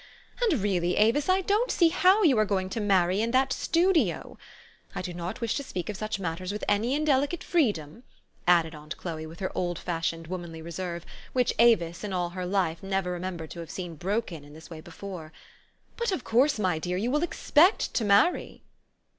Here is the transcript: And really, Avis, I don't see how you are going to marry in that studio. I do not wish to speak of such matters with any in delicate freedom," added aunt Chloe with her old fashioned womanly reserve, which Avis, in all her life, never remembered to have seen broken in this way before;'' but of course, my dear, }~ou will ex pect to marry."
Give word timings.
And 0.41 0.63
really, 0.63 0.95
Avis, 0.97 1.29
I 1.29 1.41
don't 1.41 1.69
see 1.69 1.89
how 1.89 2.23
you 2.23 2.35
are 2.39 2.43
going 2.43 2.71
to 2.71 2.79
marry 2.79 3.21
in 3.21 3.29
that 3.29 3.53
studio. 3.53 4.35
I 4.95 5.03
do 5.03 5.13
not 5.13 5.41
wish 5.41 5.53
to 5.57 5.63
speak 5.63 5.89
of 5.89 5.95
such 5.95 6.19
matters 6.19 6.51
with 6.51 6.63
any 6.67 6.95
in 6.95 7.05
delicate 7.05 7.43
freedom," 7.43 8.01
added 8.47 8.73
aunt 8.73 8.97
Chloe 8.97 9.27
with 9.27 9.39
her 9.41 9.51
old 9.55 9.77
fashioned 9.77 10.25
womanly 10.25 10.59
reserve, 10.59 11.05
which 11.33 11.53
Avis, 11.59 12.03
in 12.03 12.13
all 12.13 12.29
her 12.31 12.47
life, 12.47 12.81
never 12.81 13.11
remembered 13.11 13.51
to 13.51 13.59
have 13.59 13.69
seen 13.69 13.93
broken 13.93 14.43
in 14.43 14.53
this 14.53 14.71
way 14.71 14.81
before;'' 14.81 15.31
but 15.97 16.11
of 16.11 16.23
course, 16.23 16.57
my 16.57 16.79
dear, 16.79 16.97
}~ou 16.97 17.11
will 17.11 17.21
ex 17.23 17.51
pect 17.51 17.93
to 17.93 18.03
marry." 18.03 18.63